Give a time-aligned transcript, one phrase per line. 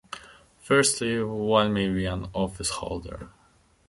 [0.63, 3.29] Firstly, one may be an office-holder.